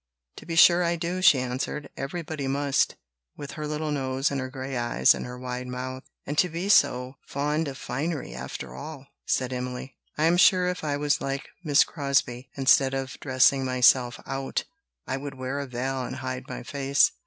"To 0.37 0.47
be 0.47 0.55
sure 0.55 0.83
I 0.83 0.95
do," 0.95 1.21
she 1.21 1.37
answered; 1.37 1.87
"everybody 1.95 2.47
must: 2.47 2.95
with 3.37 3.51
her 3.51 3.67
little 3.67 3.91
nose, 3.91 4.31
and 4.31 4.41
her 4.41 4.49
gray 4.49 4.75
eyes, 4.75 5.13
and 5.13 5.27
her 5.27 5.37
wide 5.37 5.67
mouth." 5.67 6.01
"And 6.25 6.39
to 6.39 6.49
be 6.49 6.69
so 6.69 7.17
fond 7.27 7.67
of 7.67 7.77
finery 7.77 8.33
after 8.33 8.73
all!" 8.73 9.05
said 9.27 9.53
Emily. 9.53 9.99
"I 10.17 10.23
am 10.23 10.37
sure 10.37 10.65
if 10.67 10.83
I 10.83 10.97
was 10.97 11.21
like 11.21 11.49
Miss 11.63 11.83
Crosbie, 11.83 12.49
instead 12.57 12.95
of 12.95 13.19
dressing 13.19 13.63
myself 13.63 14.19
out, 14.25 14.63
I 15.05 15.17
would 15.17 15.35
wear 15.35 15.59
a 15.59 15.67
veil 15.67 16.01
and 16.01 16.15
hide 16.15 16.47
my 16.49 16.63
face." 16.63 17.11